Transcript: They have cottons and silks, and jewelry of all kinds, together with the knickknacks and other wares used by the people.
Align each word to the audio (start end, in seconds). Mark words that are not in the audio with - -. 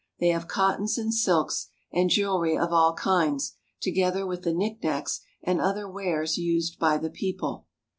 They 0.19 0.29
have 0.29 0.47
cottons 0.47 0.97
and 0.97 1.13
silks, 1.13 1.67
and 1.93 2.09
jewelry 2.09 2.57
of 2.57 2.73
all 2.73 2.95
kinds, 2.95 3.53
together 3.79 4.25
with 4.25 4.41
the 4.41 4.51
knickknacks 4.51 5.21
and 5.43 5.61
other 5.61 5.87
wares 5.87 6.39
used 6.39 6.79
by 6.79 6.97
the 6.97 7.11
people. 7.11 7.67